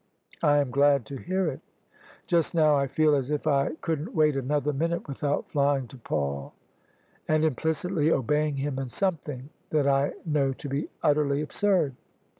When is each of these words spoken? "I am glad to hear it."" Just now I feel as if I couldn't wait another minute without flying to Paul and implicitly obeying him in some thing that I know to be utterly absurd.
"I 0.41 0.57
am 0.57 0.71
glad 0.71 1.05
to 1.05 1.17
hear 1.21 1.45
it."" 1.47 1.59
Just 2.25 2.55
now 2.55 2.75
I 2.75 2.87
feel 2.87 3.13
as 3.13 3.29
if 3.29 3.45
I 3.45 3.73
couldn't 3.81 4.15
wait 4.15 4.35
another 4.35 4.73
minute 4.73 5.07
without 5.07 5.47
flying 5.47 5.87
to 5.89 5.97
Paul 5.97 6.55
and 7.27 7.45
implicitly 7.45 8.11
obeying 8.11 8.55
him 8.55 8.79
in 8.79 8.89
some 8.89 9.17
thing 9.17 9.49
that 9.69 9.85
I 9.87 10.13
know 10.25 10.53
to 10.53 10.67
be 10.67 10.89
utterly 11.03 11.41
absurd. 11.43 11.93